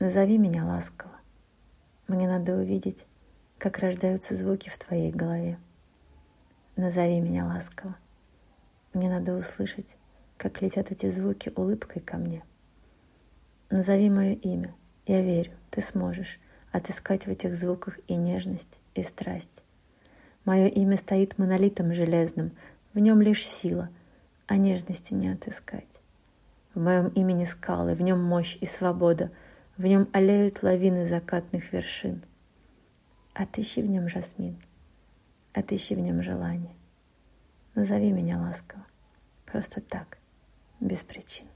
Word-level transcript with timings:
Назови 0.00 0.38
меня 0.38 0.64
ласково. 0.64 1.12
Мне 2.08 2.26
надо 2.26 2.54
увидеть, 2.54 3.04
как 3.58 3.80
рождаются 3.80 4.34
звуки 4.34 4.70
в 4.70 4.78
твоей 4.78 5.12
голове. 5.12 5.58
Назови 6.74 7.20
меня 7.20 7.44
ласково. 7.44 7.94
Мне 8.94 9.10
надо 9.10 9.34
услышать, 9.34 9.94
как 10.38 10.62
летят 10.62 10.90
эти 10.90 11.10
звуки 11.10 11.52
улыбкой 11.54 12.00
ко 12.00 12.16
мне. 12.16 12.42
Назови 13.68 14.08
мое 14.08 14.32
имя. 14.36 14.74
Я 15.04 15.20
верю, 15.20 15.52
ты 15.70 15.82
сможешь 15.82 16.40
отыскать 16.72 17.26
в 17.26 17.28
этих 17.28 17.54
звуках 17.54 17.98
и 18.08 18.14
нежность, 18.14 18.78
и 18.94 19.02
страсть. 19.02 19.62
Мое 20.46 20.68
имя 20.68 20.96
стоит 20.96 21.36
монолитом 21.36 21.92
железным, 21.92 22.52
в 22.94 23.00
нем 23.00 23.20
лишь 23.20 23.46
сила, 23.46 23.90
а 24.46 24.56
нежности 24.56 25.12
не 25.12 25.28
отыскать. 25.28 26.00
В 26.74 26.80
моем 26.80 27.08
имени 27.08 27.44
скалы, 27.44 27.94
в 27.94 28.00
нем 28.00 28.22
мощь 28.24 28.56
и 28.62 28.64
свобода, 28.64 29.30
в 29.80 29.86
нем 29.86 30.10
аллеют 30.12 30.62
лавины 30.62 31.06
закатных 31.06 31.72
вершин. 31.72 32.22
Отыщи 33.32 33.80
в 33.80 33.86
нем 33.86 34.10
жасмин, 34.10 34.58
отыщи 35.54 35.94
в 35.94 36.00
нем 36.00 36.22
желание. 36.22 36.74
Назови 37.74 38.12
меня 38.12 38.38
ласково, 38.38 38.84
просто 39.46 39.80
так, 39.80 40.18
без 40.80 41.02
причин. 41.02 41.46